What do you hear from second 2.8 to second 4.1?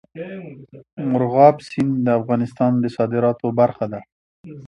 صادراتو برخه ده.